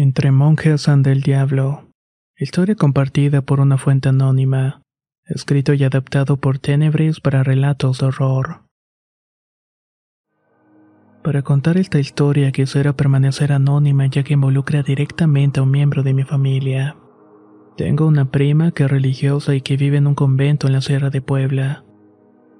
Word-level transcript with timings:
Entre 0.00 0.30
monjes 0.30 0.88
anda 0.88 1.10
el 1.10 1.22
diablo. 1.22 1.88
Historia 2.36 2.76
compartida 2.76 3.42
por 3.42 3.58
una 3.58 3.78
fuente 3.78 4.08
anónima. 4.08 4.80
Escrito 5.24 5.74
y 5.74 5.82
adaptado 5.82 6.36
por 6.36 6.60
Tenebris 6.60 7.18
para 7.18 7.42
relatos 7.42 7.98
de 7.98 8.06
horror. 8.06 8.62
Para 11.24 11.42
contar 11.42 11.78
esta 11.78 11.98
historia 11.98 12.52
quisiera 12.52 12.92
permanecer 12.92 13.50
anónima 13.50 14.06
ya 14.06 14.22
que 14.22 14.34
involucra 14.34 14.84
directamente 14.84 15.58
a 15.58 15.64
un 15.64 15.72
miembro 15.72 16.04
de 16.04 16.14
mi 16.14 16.22
familia. 16.22 16.96
Tengo 17.76 18.06
una 18.06 18.30
prima 18.30 18.70
que 18.70 18.84
es 18.84 18.90
religiosa 18.92 19.56
y 19.56 19.62
que 19.62 19.76
vive 19.76 19.96
en 19.96 20.06
un 20.06 20.14
convento 20.14 20.68
en 20.68 20.74
la 20.74 20.80
Sierra 20.80 21.10
de 21.10 21.22
Puebla. 21.22 21.82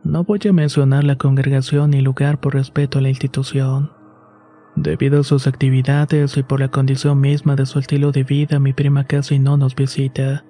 No 0.02 0.24
voy 0.24 0.40
a 0.48 0.52
mencionar 0.52 1.04
la 1.04 1.14
congregación 1.14 1.90
ni 1.90 2.00
lugar 2.00 2.40
por 2.40 2.54
respeto 2.54 2.98
a 2.98 3.02
la 3.02 3.10
institución. 3.10 3.92
Debido 4.80 5.18
a 5.18 5.24
sus 5.24 5.48
actividades 5.48 6.36
y 6.36 6.44
por 6.44 6.60
la 6.60 6.68
condición 6.68 7.20
misma 7.20 7.56
de 7.56 7.66
su 7.66 7.80
estilo 7.80 8.12
de 8.12 8.22
vida, 8.22 8.60
mi 8.60 8.72
prima 8.72 9.02
casi 9.02 9.40
no 9.40 9.56
nos 9.56 9.74
visita. 9.74 10.44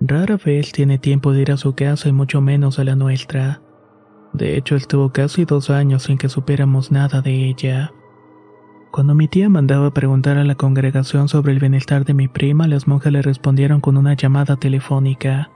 Rara 0.00 0.36
vez 0.36 0.72
tiene 0.72 0.98
tiempo 0.98 1.32
de 1.32 1.42
ir 1.42 1.52
a 1.52 1.56
su 1.56 1.76
casa 1.76 2.08
y 2.08 2.12
mucho 2.12 2.40
menos 2.40 2.80
a 2.80 2.84
la 2.84 2.96
nuestra. 2.96 3.62
De 4.32 4.56
hecho, 4.56 4.74
estuvo 4.74 5.12
casi 5.12 5.44
dos 5.44 5.70
años 5.70 6.02
sin 6.02 6.18
que 6.18 6.28
supiéramos 6.28 6.90
nada 6.90 7.22
de 7.22 7.46
ella. 7.46 7.92
Cuando 8.90 9.14
mi 9.14 9.28
tía 9.28 9.48
mandaba 9.48 9.94
preguntar 9.94 10.38
a 10.38 10.44
la 10.44 10.56
congregación 10.56 11.28
sobre 11.28 11.52
el 11.52 11.60
bienestar 11.60 12.04
de 12.04 12.14
mi 12.14 12.26
prima, 12.26 12.66
las 12.66 12.88
monjas 12.88 13.12
le 13.12 13.22
respondieron 13.22 13.80
con 13.80 13.96
una 13.96 14.14
llamada 14.14 14.56
telefónica. 14.56 15.52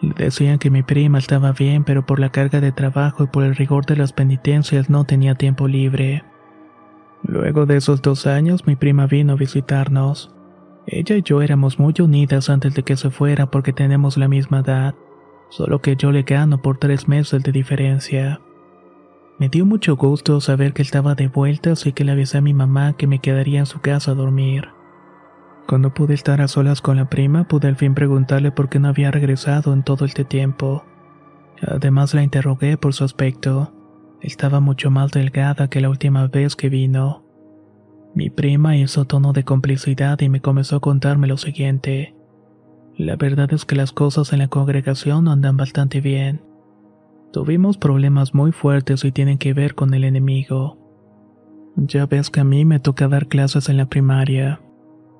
Le 0.00 0.14
decían 0.14 0.58
que 0.58 0.70
mi 0.70 0.82
prima 0.82 1.18
estaba 1.18 1.52
bien, 1.52 1.84
pero 1.84 2.04
por 2.04 2.18
la 2.18 2.30
carga 2.30 2.60
de 2.60 2.72
trabajo 2.72 3.22
y 3.22 3.26
por 3.28 3.44
el 3.44 3.54
rigor 3.54 3.86
de 3.86 3.94
las 3.94 4.12
penitencias 4.12 4.90
no 4.90 5.04
tenía 5.04 5.36
tiempo 5.36 5.68
libre. 5.68 6.24
Luego 7.22 7.66
de 7.66 7.76
esos 7.76 8.02
dos 8.02 8.26
años, 8.26 8.66
mi 8.66 8.76
prima 8.76 9.06
vino 9.06 9.34
a 9.34 9.36
visitarnos. 9.36 10.34
Ella 10.86 11.16
y 11.16 11.22
yo 11.22 11.42
éramos 11.42 11.78
muy 11.78 11.94
unidas 12.00 12.50
antes 12.50 12.74
de 12.74 12.82
que 12.82 12.96
se 12.96 13.10
fuera 13.10 13.50
porque 13.50 13.72
tenemos 13.72 14.16
la 14.16 14.28
misma 14.28 14.60
edad, 14.60 14.94
solo 15.50 15.80
que 15.80 15.96
yo 15.96 16.10
le 16.10 16.22
gano 16.22 16.62
por 16.62 16.78
tres 16.78 17.06
meses 17.06 17.42
de 17.42 17.52
diferencia. 17.52 18.40
Me 19.38 19.48
dio 19.48 19.64
mucho 19.64 19.96
gusto 19.96 20.40
saber 20.40 20.72
que 20.72 20.82
estaba 20.82 21.14
de 21.14 21.28
vuelta, 21.28 21.72
así 21.72 21.92
que 21.92 22.04
le 22.04 22.12
avisé 22.12 22.38
a 22.38 22.42
mi 22.42 22.54
mamá 22.54 22.94
que 22.94 23.06
me 23.06 23.20
quedaría 23.20 23.60
en 23.60 23.66
su 23.66 23.80
casa 23.80 24.12
a 24.12 24.14
dormir. 24.14 24.68
Cuando 25.66 25.94
pude 25.94 26.14
estar 26.14 26.40
a 26.40 26.48
solas 26.48 26.80
con 26.80 26.96
la 26.96 27.08
prima, 27.08 27.44
pude 27.44 27.68
al 27.68 27.76
fin 27.76 27.94
preguntarle 27.94 28.50
por 28.50 28.68
qué 28.68 28.80
no 28.80 28.88
había 28.88 29.10
regresado 29.10 29.72
en 29.72 29.82
todo 29.82 30.04
este 30.04 30.24
tiempo. 30.24 30.84
Además 31.62 32.12
la 32.12 32.22
interrogué 32.22 32.76
por 32.76 32.92
su 32.92 33.04
aspecto. 33.04 33.72
Estaba 34.20 34.60
mucho 34.60 34.90
más 34.90 35.12
delgada 35.12 35.68
que 35.68 35.80
la 35.80 35.88
última 35.88 36.26
vez 36.26 36.56
que 36.56 36.68
vino. 36.68 37.24
Mi 38.14 38.28
prima 38.28 38.76
hizo 38.76 39.04
tono 39.06 39.32
de 39.32 39.44
complicidad 39.44 40.20
y 40.20 40.28
me 40.28 40.40
comenzó 40.40 40.76
a 40.76 40.80
contarme 40.80 41.26
lo 41.26 41.36
siguiente. 41.36 42.14
La 42.96 43.16
verdad 43.16 43.52
es 43.52 43.64
que 43.64 43.76
las 43.76 43.92
cosas 43.92 44.32
en 44.32 44.40
la 44.40 44.48
congregación 44.48 45.28
andan 45.28 45.56
bastante 45.56 46.00
bien. 46.00 46.42
Tuvimos 47.32 47.78
problemas 47.78 48.34
muy 48.34 48.52
fuertes 48.52 49.04
y 49.04 49.12
tienen 49.12 49.38
que 49.38 49.54
ver 49.54 49.74
con 49.74 49.94
el 49.94 50.04
enemigo. 50.04 50.76
Ya 51.76 52.04
ves 52.06 52.28
que 52.28 52.40
a 52.40 52.44
mí 52.44 52.64
me 52.64 52.80
toca 52.80 53.08
dar 53.08 53.28
clases 53.28 53.68
en 53.68 53.76
la 53.76 53.86
primaria. 53.86 54.60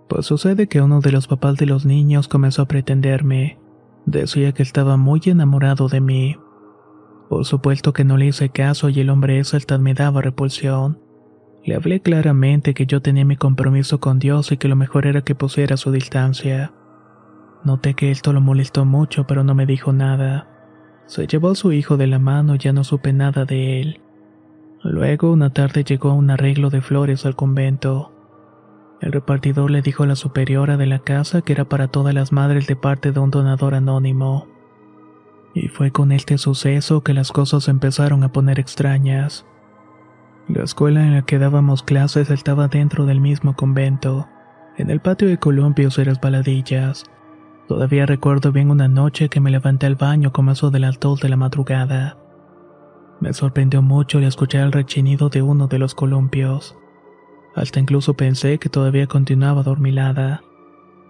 Pues 0.09 0.27
sucede 0.27 0.67
que 0.67 0.83
uno 0.83 1.01
de 1.01 1.13
los 1.13 1.29
papás 1.29 1.57
de 1.57 1.67
los 1.67 1.87
niños 1.87 2.27
comenzó 2.29 2.63
a 2.63 2.69
pretenderme. 2.69 3.59
Decía 4.05 4.53
que 4.53 4.65
estaba 4.65 4.97
muy 4.97 5.21
enamorado 5.25 5.89
de 5.89 6.01
mí. 6.01 6.37
Por 7.31 7.45
supuesto 7.45 7.93
que 7.93 8.03
no 8.03 8.17
le 8.17 8.27
hice 8.27 8.49
caso 8.49 8.89
y 8.89 8.99
el 8.99 9.09
hombre 9.09 9.39
ese 9.39 9.57
hasta 9.57 9.79
me 9.79 9.95
daba 9.95 10.21
repulsión. 10.21 10.99
Le 11.65 11.77
hablé 11.77 12.01
claramente 12.01 12.75
que 12.75 12.87
yo 12.87 13.03
tenía 13.03 13.25
mi 13.25 13.37
compromiso 13.37 14.01
con 14.01 14.19
Dios 14.19 14.51
y 14.51 14.57
que 14.57 14.67
lo 14.67 14.75
mejor 14.75 15.07
era 15.07 15.23
que 15.23 15.37
pusiera 15.37 15.77
su 15.77 15.93
distancia. 15.93 16.73
Noté 17.63 17.95
que 17.95 18.11
esto 18.11 18.33
lo 18.33 18.41
molestó 18.41 18.85
mucho, 18.85 19.29
pero 19.29 19.45
no 19.45 19.55
me 19.55 19.65
dijo 19.65 19.93
nada. 19.93 20.49
Se 21.07 21.29
llevó 21.29 21.51
a 21.51 21.55
su 21.55 21.71
hijo 21.71 21.97
de 21.97 22.09
la 22.09 22.19
mano 22.19 22.57
y 22.57 22.59
ya 22.59 22.73
no 22.73 22.83
supe 22.83 23.13
nada 23.13 23.45
de 23.45 23.81
él. 23.81 24.01
Luego, 24.83 25.31
una 25.31 25.53
tarde 25.53 25.85
llegó 25.85 26.13
un 26.15 26.31
arreglo 26.31 26.69
de 26.69 26.81
flores 26.81 27.27
al 27.27 27.37
convento. 27.37 28.13
El 29.01 29.13
repartidor 29.13 29.71
le 29.71 29.83
dijo 29.83 30.03
a 30.03 30.09
la 30.09 30.17
superiora 30.17 30.77
de 30.77 30.87
la 30.87 30.99
casa 30.99 31.43
que 31.43 31.53
era 31.53 31.65
para 31.65 31.87
todas 31.87 32.13
las 32.13 32.33
madres 32.33 32.67
de 32.67 32.75
parte 32.75 33.13
de 33.13 33.21
un 33.21 33.31
donador 33.31 33.77
anónimo. 33.77 34.49
Y 35.55 35.69
fue 35.69 35.91
con 35.91 36.13
este 36.13 36.39
suceso 36.39 37.03
que 37.03 37.15
las 37.15 37.33
cosas 37.33 37.69
empezaron 37.69 38.23
a 38.23 38.33
poner 38.33 38.61
extrañas. 38.61 39.47
La 40.49 40.65
escuela 40.65 41.03
en 41.03 41.15
la 41.15 41.23
que 41.23 41.39
dábamos 41.39 41.83
clases 41.83 42.31
estaba 42.31 42.69
dentro 42.69 43.07
del 43.07 43.21
mismo 43.21 43.55
convento, 43.55 44.29
en 44.77 44.91
el 44.91 45.01
patio 45.01 45.29
de 45.29 45.39
columpios 45.39 45.99
y 45.99 46.05
resbaladillas. 46.05 47.05
Todavía 47.69 48.07
recuerdo 48.07 48.51
bien 48.51 48.71
una 48.71 48.89
noche 48.89 49.29
que 49.29 49.41
me 49.41 49.51
levanté 49.51 49.87
al 49.87 49.95
baño 49.95 50.33
como 50.33 50.53
eso 50.53 50.71
de 50.71 50.81
las 50.81 50.99
dos 50.99 51.21
de 51.21 51.29
la 51.29 51.37
madrugada. 51.37 52.17
Me 53.21 53.33
sorprendió 53.33 53.83
mucho 53.83 54.19
el 54.19 54.25
escuchar 54.25 54.63
el 54.63 54.73
rechinido 54.73 55.29
de 55.29 55.43
uno 55.43 55.69
de 55.69 55.79
los 55.79 55.95
columpios. 55.95 56.77
Hasta 57.55 57.79
incluso 57.79 58.15
pensé 58.15 58.59
que 58.59 58.69
todavía 58.69 59.07
continuaba 59.07 59.63
dormilada. 59.63 60.43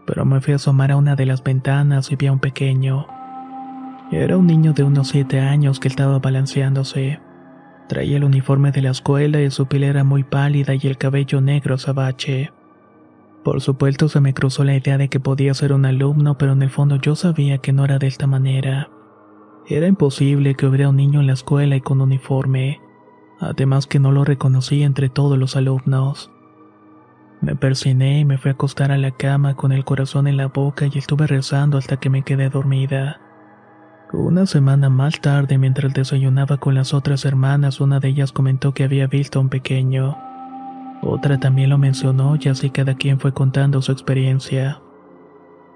Pero 0.06 0.24
me 0.24 0.40
fui 0.40 0.52
a 0.52 0.56
asomar 0.56 0.90
a 0.90 0.96
una 0.96 1.14
de 1.14 1.26
las 1.26 1.42
ventanas 1.42 2.10
y 2.10 2.16
vi 2.16 2.26
a 2.26 2.32
un 2.32 2.40
pequeño. 2.40 3.06
Era 4.10 4.36
un 4.36 4.48
niño 4.48 4.72
de 4.72 4.82
unos 4.82 5.08
siete 5.08 5.38
años 5.38 5.78
que 5.78 5.86
estaba 5.86 6.18
balanceándose. 6.18 7.20
Traía 7.88 8.16
el 8.16 8.24
uniforme 8.24 8.72
de 8.72 8.82
la 8.82 8.90
escuela 8.90 9.40
y 9.40 9.50
su 9.50 9.66
piel 9.66 9.84
era 9.84 10.02
muy 10.02 10.24
pálida 10.24 10.74
y 10.74 10.80
el 10.82 10.98
cabello 10.98 11.40
negro 11.40 11.76
azabache. 11.76 12.50
Por 13.44 13.60
supuesto 13.60 14.08
se 14.08 14.20
me 14.20 14.34
cruzó 14.34 14.64
la 14.64 14.74
idea 14.74 14.98
de 14.98 15.08
que 15.08 15.20
podía 15.20 15.54
ser 15.54 15.72
un 15.72 15.86
alumno, 15.86 16.36
pero 16.38 16.52
en 16.52 16.62
el 16.62 16.70
fondo 16.70 16.96
yo 16.96 17.14
sabía 17.14 17.58
que 17.58 17.72
no 17.72 17.84
era 17.84 17.98
de 17.98 18.08
esta 18.08 18.26
manera. 18.26 18.90
Era 19.68 19.86
imposible 19.86 20.56
que 20.56 20.66
hubiera 20.66 20.88
un 20.88 20.96
niño 20.96 21.20
en 21.20 21.28
la 21.28 21.34
escuela 21.34 21.76
y 21.76 21.80
con 21.80 22.00
uniforme, 22.00 22.80
además 23.38 23.86
que 23.86 24.00
no 24.00 24.10
lo 24.10 24.24
reconocí 24.24 24.82
entre 24.82 25.08
todos 25.08 25.38
los 25.38 25.54
alumnos. 25.54 26.32
Me 27.40 27.54
persiné 27.54 28.18
y 28.18 28.24
me 28.24 28.38
fui 28.38 28.50
a 28.50 28.54
acostar 28.54 28.90
a 28.90 28.98
la 28.98 29.12
cama 29.12 29.54
con 29.54 29.70
el 29.70 29.84
corazón 29.84 30.26
en 30.26 30.36
la 30.36 30.48
boca 30.48 30.86
y 30.92 30.98
estuve 30.98 31.28
rezando 31.28 31.78
hasta 31.78 31.98
que 31.98 32.10
me 32.10 32.22
quedé 32.22 32.50
dormida. 32.50 33.20
Una 34.12 34.44
semana 34.46 34.90
más 34.90 35.20
tarde, 35.20 35.56
mientras 35.56 35.94
desayunaba 35.94 36.56
con 36.56 36.74
las 36.74 36.94
otras 36.94 37.24
hermanas, 37.24 37.80
una 37.80 38.00
de 38.00 38.08
ellas 38.08 38.32
comentó 38.32 38.74
que 38.74 38.82
había 38.82 39.06
visto 39.06 39.38
a 39.38 39.42
un 39.42 39.48
pequeño. 39.48 40.18
Otra 41.00 41.38
también 41.38 41.70
lo 41.70 41.78
mencionó 41.78 42.36
y 42.40 42.48
así 42.48 42.70
cada 42.70 42.94
quien 42.94 43.20
fue 43.20 43.32
contando 43.32 43.80
su 43.82 43.92
experiencia. 43.92 44.82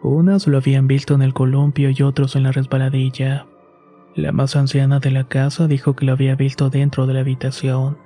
Unas 0.02 0.48
lo 0.48 0.58
habían 0.58 0.88
visto 0.88 1.14
en 1.14 1.22
el 1.22 1.32
columpio 1.32 1.90
y 1.90 2.02
otros 2.02 2.34
en 2.34 2.42
la 2.42 2.50
resbaladilla. 2.50 3.46
La 4.16 4.32
más 4.32 4.56
anciana 4.56 4.98
de 4.98 5.12
la 5.12 5.25
casa 5.25 5.69
dijo 5.69 5.94
que 5.94 6.04
lo 6.04 6.12
había 6.12 6.34
visto 6.34 6.70
dentro 6.70 7.06
de 7.06 7.14
la 7.14 7.20
habitación. 7.20 7.98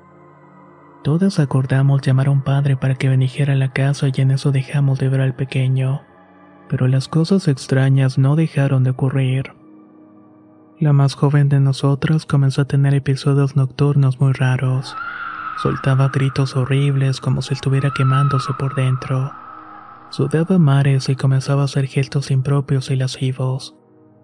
Todas 1.02 1.38
acordamos 1.38 2.02
llamar 2.02 2.26
a 2.26 2.32
un 2.32 2.42
padre 2.42 2.76
para 2.76 2.96
que 2.96 3.08
bendijera 3.08 3.54
la 3.54 3.72
casa 3.72 4.08
y 4.14 4.20
en 4.20 4.32
eso 4.32 4.52
dejamos 4.52 4.98
de 4.98 5.08
ver 5.08 5.22
al 5.22 5.34
pequeño. 5.34 6.02
Pero 6.68 6.86
las 6.86 7.08
cosas 7.08 7.48
extrañas 7.48 8.18
no 8.18 8.36
dejaron 8.36 8.84
de 8.84 8.90
ocurrir. 8.90 9.57
La 10.80 10.92
más 10.92 11.14
joven 11.14 11.48
de 11.48 11.58
nosotras 11.58 12.24
comenzó 12.24 12.62
a 12.62 12.64
tener 12.66 12.94
episodios 12.94 13.56
nocturnos 13.56 14.20
muy 14.20 14.32
raros. 14.32 14.94
Soltaba 15.60 16.08
gritos 16.08 16.54
horribles 16.54 17.20
como 17.20 17.42
si 17.42 17.54
estuviera 17.54 17.90
quemándose 17.90 18.52
por 18.56 18.76
dentro. 18.76 19.32
Sudaba 20.10 20.56
mares 20.58 21.08
y 21.08 21.16
comenzaba 21.16 21.62
a 21.62 21.64
hacer 21.64 21.86
gestos 21.86 22.30
impropios 22.30 22.92
y 22.92 22.96
lascivos. 22.96 23.74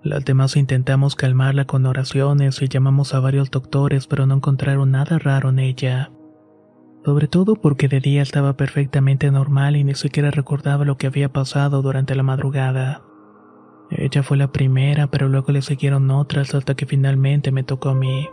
Las 0.05 0.25
demás 0.25 0.55
intentamos 0.55 1.17
calmarla 1.17 1.65
con 1.65 1.87
oraciones 1.87 2.63
y 2.63 2.69
llamamos 2.69 3.15
a 3.15 3.21
varios 3.21 3.51
doctores, 3.51 4.07
pero 4.07 4.27
no 4.27 4.37
encontraron 4.37 4.93
nada 4.93 5.19
raro 5.19 5.49
en 5.49 5.59
ella. 5.59 6.13
Sobre 7.05 7.27
todo 7.27 7.57
porque 7.57 7.89
de 7.89 7.99
día 7.99 8.23
estaba 8.23 8.57
perfectamente 8.57 9.29
normal 9.33 9.75
y 9.75 9.83
ni 9.83 9.97
siquiera 9.97 10.31
recordaba 10.31 10.85
lo 10.85 10.99
que 10.99 11.09
había 11.09 11.33
pasado 11.33 11.83
durante 11.83 12.15
la 12.15 12.23
madrugada. 12.23 13.03
Ella 13.91 14.23
fue 14.23 14.37
la 14.37 14.51
primera, 14.51 15.07
pero 15.07 15.29
luego 15.29 15.53
le 15.53 15.63
siguieron 15.63 16.11
otras 16.11 16.55
hasta 16.55 16.75
que 16.75 16.87
finalmente 16.87 17.53
me 17.53 17.63
tocó 17.63 17.91
a 17.91 17.95
mí. 17.95 18.29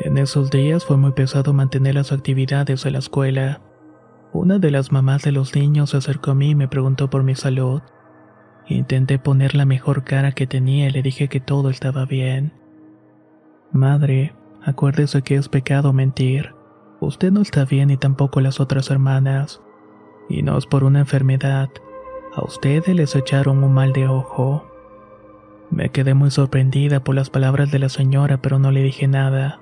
En 0.00 0.18
esos 0.18 0.50
días 0.50 0.84
fue 0.84 0.96
muy 0.96 1.12
pesado 1.12 1.52
mantener 1.52 1.94
las 1.94 2.12
actividades 2.12 2.82
de 2.82 2.90
la 2.90 2.98
escuela. 2.98 3.60
Una 4.32 4.58
de 4.58 4.72
las 4.72 4.90
mamás 4.90 5.22
de 5.22 5.30
los 5.30 5.54
niños 5.54 5.90
se 5.90 5.98
acercó 5.98 6.32
a 6.32 6.34
mí 6.34 6.50
y 6.50 6.54
me 6.54 6.66
preguntó 6.66 7.08
por 7.08 7.22
mi 7.22 7.36
salud. 7.36 7.82
Intenté 8.66 9.18
poner 9.18 9.54
la 9.54 9.66
mejor 9.66 10.02
cara 10.02 10.32
que 10.32 10.46
tenía 10.46 10.88
y 10.88 10.90
le 10.90 11.02
dije 11.02 11.28
que 11.28 11.38
todo 11.38 11.70
estaba 11.70 12.06
bien. 12.06 12.52
Madre, 13.70 14.34
acuérdese 14.64 15.22
que 15.22 15.36
es 15.36 15.48
pecado 15.48 15.92
mentir. 15.92 16.54
Usted 17.00 17.30
no 17.30 17.42
está 17.42 17.64
bien 17.64 17.90
y 17.90 17.96
tampoco 17.96 18.40
las 18.40 18.58
otras 18.58 18.90
hermanas. 18.90 19.60
Y 20.28 20.42
no 20.42 20.56
es 20.56 20.66
por 20.66 20.82
una 20.82 21.00
enfermedad. 21.00 21.68
A 22.36 22.42
ustedes 22.42 22.94
les 22.96 23.14
echaron 23.14 23.62
un 23.62 23.72
mal 23.72 23.92
de 23.92 24.08
ojo. 24.08 24.64
Me 25.70 25.90
quedé 25.90 26.14
muy 26.14 26.32
sorprendida 26.32 26.98
por 26.98 27.14
las 27.14 27.30
palabras 27.30 27.70
de 27.70 27.78
la 27.78 27.88
señora, 27.88 28.38
pero 28.38 28.58
no 28.58 28.72
le 28.72 28.82
dije 28.82 29.06
nada. 29.06 29.60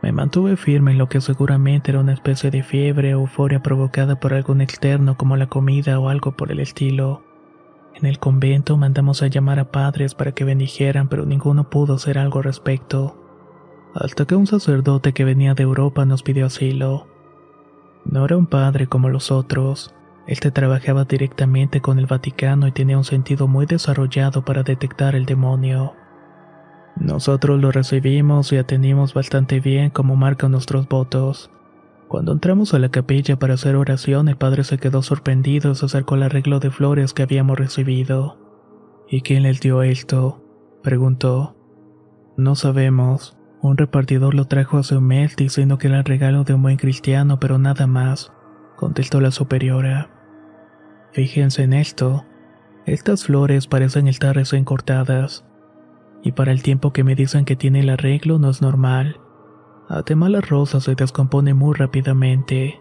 Me 0.00 0.12
mantuve 0.12 0.56
firme 0.56 0.92
en 0.92 0.98
lo 0.98 1.08
que 1.08 1.20
seguramente 1.20 1.90
era 1.90 1.98
una 1.98 2.12
especie 2.12 2.52
de 2.52 2.62
fiebre 2.62 3.14
o 3.14 3.20
euforia 3.20 3.62
provocada 3.62 4.20
por 4.20 4.32
algún 4.32 4.60
externo 4.60 5.16
como 5.16 5.36
la 5.36 5.48
comida 5.48 5.98
o 5.98 6.08
algo 6.08 6.36
por 6.36 6.52
el 6.52 6.60
estilo. 6.60 7.22
En 7.94 8.06
el 8.06 8.20
convento 8.20 8.76
mandamos 8.76 9.22
a 9.22 9.26
llamar 9.26 9.58
a 9.58 9.72
padres 9.72 10.14
para 10.14 10.32
que 10.32 10.44
bendijeran, 10.44 11.08
pero 11.08 11.26
ninguno 11.26 11.68
pudo 11.68 11.94
hacer 11.94 12.18
algo 12.18 12.38
al 12.38 12.44
respecto. 12.44 13.16
Hasta 13.92 14.24
que 14.24 14.36
un 14.36 14.46
sacerdote 14.46 15.12
que 15.12 15.24
venía 15.24 15.54
de 15.54 15.64
Europa 15.64 16.04
nos 16.04 16.22
pidió 16.22 16.46
asilo. 16.46 17.08
No 18.04 18.24
era 18.24 18.36
un 18.36 18.46
padre 18.46 18.86
como 18.86 19.08
los 19.08 19.32
otros. 19.32 19.94
Este 20.26 20.50
trabajaba 20.50 21.04
directamente 21.04 21.80
con 21.80 21.98
el 21.98 22.06
Vaticano 22.06 22.66
y 22.66 22.72
tenía 22.72 22.96
un 22.96 23.04
sentido 23.04 23.46
muy 23.46 23.66
desarrollado 23.66 24.44
para 24.44 24.62
detectar 24.62 25.14
el 25.14 25.26
demonio. 25.26 25.94
Nosotros 26.96 27.60
lo 27.60 27.72
recibimos 27.72 28.52
y 28.52 28.56
atendimos 28.56 29.12
bastante 29.12 29.60
bien 29.60 29.90
como 29.90 30.16
marcan 30.16 30.52
nuestros 30.52 30.88
votos. 30.88 31.50
Cuando 32.08 32.32
entramos 32.32 32.72
a 32.72 32.78
la 32.78 32.90
capilla 32.90 33.38
para 33.38 33.54
hacer 33.54 33.76
oración, 33.76 34.28
el 34.28 34.36
padre 34.36 34.64
se 34.64 34.78
quedó 34.78 35.02
sorprendido 35.02 35.72
y 35.72 35.74
se 35.74 35.86
acercó 35.86 36.14
al 36.14 36.22
arreglo 36.22 36.60
de 36.60 36.70
flores 36.70 37.12
que 37.12 37.22
habíamos 37.22 37.58
recibido. 37.58 38.38
¿Y 39.08 39.22
quién 39.22 39.42
les 39.42 39.60
dio 39.60 39.82
esto? 39.82 40.40
preguntó. 40.82 41.56
No 42.36 42.54
sabemos. 42.54 43.36
Un 43.60 43.76
repartidor 43.76 44.34
lo 44.34 44.46
trajo 44.46 44.78
a 44.78 44.82
su 44.82 45.00
mes 45.00 45.36
diciendo 45.36 45.78
que 45.78 45.88
era 45.88 45.98
el 45.98 46.04
regalo 46.04 46.44
de 46.44 46.54
un 46.54 46.62
buen 46.62 46.76
cristiano, 46.76 47.40
pero 47.40 47.58
nada 47.58 47.86
más, 47.86 48.32
contestó 48.76 49.20
la 49.20 49.30
superiora. 49.30 50.13
Fíjense 51.14 51.62
en 51.62 51.72
esto. 51.72 52.24
Estas 52.86 53.24
flores 53.24 53.68
parecen 53.68 54.08
estar 54.08 54.34
recién 54.34 54.64
cortadas 54.64 55.44
y 56.24 56.32
para 56.32 56.50
el 56.50 56.62
tiempo 56.62 56.92
que 56.92 57.04
me 57.04 57.14
dicen 57.14 57.44
que 57.44 57.54
tiene 57.54 57.80
el 57.80 57.90
arreglo 57.90 58.40
no 58.40 58.50
es 58.50 58.60
normal. 58.60 59.20
Además 59.88 60.30
la 60.30 60.40
rosa 60.40 60.80
se 60.80 60.96
descompone 60.96 61.54
muy 61.54 61.74
rápidamente. 61.74 62.80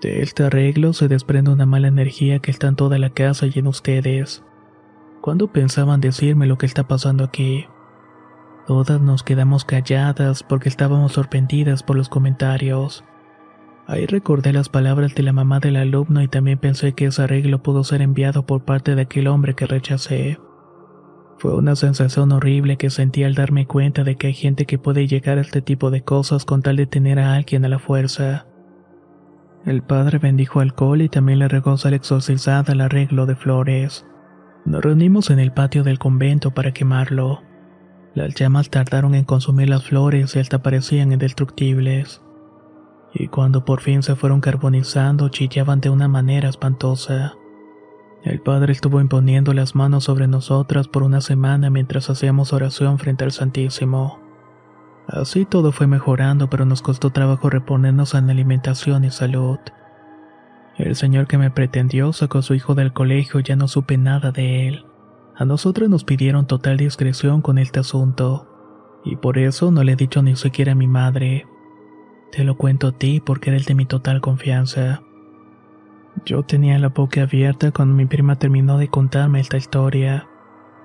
De 0.00 0.22
este 0.22 0.44
arreglo 0.44 0.94
se 0.94 1.06
desprende 1.06 1.50
una 1.50 1.66
mala 1.66 1.88
energía 1.88 2.38
que 2.38 2.50
está 2.50 2.68
en 2.68 2.76
toda 2.76 2.98
la 2.98 3.10
casa 3.10 3.46
y 3.46 3.58
en 3.58 3.66
ustedes. 3.66 4.42
¿Cuándo 5.20 5.52
pensaban 5.52 6.00
decirme 6.00 6.46
lo 6.46 6.56
que 6.56 6.66
está 6.66 6.88
pasando 6.88 7.24
aquí? 7.24 7.66
Todas 8.66 9.02
nos 9.02 9.22
quedamos 9.22 9.66
calladas 9.66 10.42
porque 10.42 10.70
estábamos 10.70 11.12
sorprendidas 11.12 11.82
por 11.82 11.96
los 11.96 12.08
comentarios. 12.08 13.04
Ahí 13.86 14.06
recordé 14.06 14.52
las 14.52 14.70
palabras 14.70 15.14
de 15.14 15.22
la 15.22 15.32
mamá 15.32 15.60
del 15.60 15.76
alumno 15.76 16.22
y 16.22 16.28
también 16.28 16.58
pensé 16.58 16.94
que 16.94 17.06
ese 17.06 17.22
arreglo 17.22 17.62
pudo 17.62 17.84
ser 17.84 18.00
enviado 18.00 18.46
por 18.46 18.64
parte 18.64 18.94
de 18.94 19.02
aquel 19.02 19.26
hombre 19.26 19.54
que 19.54 19.66
rechacé. 19.66 20.38
Fue 21.38 21.54
una 21.54 21.76
sensación 21.76 22.32
horrible 22.32 22.78
que 22.78 22.88
sentí 22.88 23.24
al 23.24 23.34
darme 23.34 23.66
cuenta 23.66 24.02
de 24.02 24.16
que 24.16 24.28
hay 24.28 24.32
gente 24.32 24.64
que 24.64 24.78
puede 24.78 25.06
llegar 25.06 25.36
a 25.36 25.42
este 25.42 25.60
tipo 25.60 25.90
de 25.90 26.02
cosas 26.02 26.46
con 26.46 26.62
tal 26.62 26.76
de 26.76 26.86
tener 26.86 27.18
a 27.18 27.34
alguien 27.34 27.66
a 27.66 27.68
la 27.68 27.78
fuerza. 27.78 28.46
El 29.66 29.82
padre 29.82 30.18
bendijo 30.18 30.60
alcohol 30.60 31.02
y 31.02 31.10
también 31.10 31.38
le 31.38 31.48
regó 31.48 31.76
sal 31.76 31.92
exorcizada 31.92 32.72
al 32.72 32.80
arreglo 32.80 33.26
de 33.26 33.36
flores. 33.36 34.06
Nos 34.64 34.82
reunimos 34.82 35.28
en 35.28 35.38
el 35.38 35.52
patio 35.52 35.84
del 35.84 35.98
convento 35.98 36.52
para 36.52 36.72
quemarlo. 36.72 37.42
Las 38.14 38.34
llamas 38.34 38.70
tardaron 38.70 39.14
en 39.14 39.24
consumir 39.24 39.68
las 39.68 39.84
flores 39.84 40.36
y 40.36 40.38
hasta 40.38 40.62
parecían 40.62 41.12
indestructibles. 41.12 42.23
Y 43.14 43.28
cuando 43.28 43.64
por 43.64 43.80
fin 43.80 44.02
se 44.02 44.16
fueron 44.16 44.40
carbonizando, 44.40 45.28
chillaban 45.28 45.80
de 45.80 45.88
una 45.88 46.08
manera 46.08 46.48
espantosa. 46.48 47.36
El 48.24 48.40
Padre 48.40 48.72
estuvo 48.72 49.00
imponiendo 49.00 49.52
las 49.52 49.74
manos 49.74 50.04
sobre 50.04 50.26
nosotras 50.26 50.88
por 50.88 51.02
una 51.02 51.20
semana 51.20 51.70
mientras 51.70 52.10
hacíamos 52.10 52.52
oración 52.52 52.98
frente 52.98 53.24
al 53.24 53.32
Santísimo. 53.32 54.18
Así 55.06 55.44
todo 55.44 55.70
fue 55.70 55.86
mejorando, 55.86 56.48
pero 56.48 56.64
nos 56.64 56.82
costó 56.82 57.10
trabajo 57.10 57.50
reponernos 57.50 58.14
en 58.14 58.30
alimentación 58.30 59.04
y 59.04 59.10
salud. 59.10 59.58
El 60.76 60.96
señor 60.96 61.28
que 61.28 61.38
me 61.38 61.50
pretendió 61.50 62.12
sacó 62.12 62.38
a 62.38 62.42
su 62.42 62.54
hijo 62.54 62.74
del 62.74 62.92
colegio 62.92 63.38
y 63.38 63.44
ya 63.44 63.54
no 63.54 63.68
supe 63.68 63.96
nada 63.96 64.32
de 64.32 64.68
él. 64.68 64.86
A 65.36 65.44
nosotros 65.44 65.88
nos 65.88 66.04
pidieron 66.04 66.46
total 66.46 66.78
discreción 66.78 67.42
con 67.42 67.58
este 67.58 67.80
asunto, 67.80 68.48
y 69.04 69.16
por 69.16 69.38
eso 69.38 69.70
no 69.70 69.84
le 69.84 69.92
he 69.92 69.96
dicho 69.96 70.22
ni 70.22 70.34
siquiera 70.34 70.72
a 70.72 70.76
mi 70.76 70.88
madre. 70.88 71.46
Te 72.34 72.42
lo 72.42 72.56
cuento 72.56 72.88
a 72.88 72.92
ti 72.92 73.22
porque 73.24 73.50
eres 73.50 73.66
de 73.66 73.76
mi 73.76 73.86
total 73.86 74.20
confianza. 74.20 75.02
Yo 76.26 76.42
tenía 76.42 76.76
la 76.80 76.88
boca 76.88 77.22
abierta 77.22 77.70
cuando 77.70 77.94
mi 77.94 78.06
prima 78.06 78.40
terminó 78.40 78.76
de 78.76 78.88
contarme 78.88 79.38
esta 79.38 79.56
historia. 79.56 80.26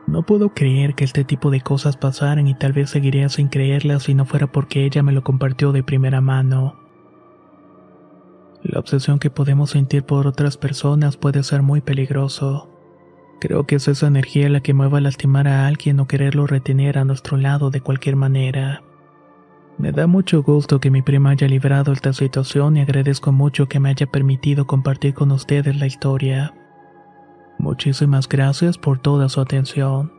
No 0.06 0.22
puedo 0.22 0.54
creer 0.54 0.94
que 0.94 1.06
este 1.06 1.24
tipo 1.24 1.50
de 1.50 1.62
cosas 1.62 1.98
pasaran 1.98 2.46
y 2.46 2.54
tal 2.54 2.74
vez 2.74 2.92
seguiría 2.92 3.30
sin 3.30 3.48
creerlas 3.48 4.04
si 4.04 4.14
no 4.14 4.26
fuera 4.26 4.46
porque 4.52 4.86
ella 4.86 5.02
me 5.02 5.12
lo 5.12 5.24
compartió 5.24 5.72
de 5.72 5.82
primera 5.82 6.22
mano. 6.22 6.76
La 8.62 8.78
obsesión 8.78 9.18
que 9.18 9.32
podemos 9.32 9.72
sentir 9.72 10.04
por 10.04 10.28
otras 10.28 10.56
personas 10.56 11.18
puede 11.18 11.42
ser 11.42 11.64
muy 11.64 11.82
peligroso. 11.82 12.70
Creo 13.42 13.66
que 13.66 13.78
es 13.78 13.88
esa 13.88 14.06
energía 14.06 14.50
la 14.50 14.62
que 14.62 14.76
mueve 14.76 15.00
a 15.00 15.02
lastimar 15.02 15.48
a 15.48 15.66
alguien 15.66 16.00
o 16.00 16.06
quererlo 16.06 16.46
retener 16.46 17.00
a 17.00 17.06
nuestro 17.06 17.38
lado 17.38 17.72
de 17.72 17.82
cualquier 17.82 18.18
manera. 18.18 18.84
Me 19.80 19.94
da 19.94 20.08
mucho 20.08 20.44
gusto 20.44 20.82
que 20.82 20.92
mi 20.92 21.02
prima 21.02 21.30
haya 21.30 21.48
librado 21.48 21.94
esta 21.94 22.12
situación 22.12 22.76
y 22.76 22.82
agradezco 22.82 23.32
mucho 23.32 23.70
que 23.70 23.80
me 23.80 23.88
haya 23.88 24.08
permitido 24.08 24.68
compartir 24.68 25.14
con 25.14 25.32
ustedes 25.32 25.74
la 25.78 25.88
historia. 25.88 26.54
Muchísimas 27.58 28.28
gracias 28.28 28.78
por 28.78 29.00
toda 29.00 29.30
su 29.30 29.40
atención. 29.40 30.19